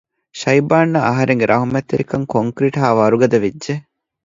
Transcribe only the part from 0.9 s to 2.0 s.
އާ އަހަރެން ގެ ރަހުމަތް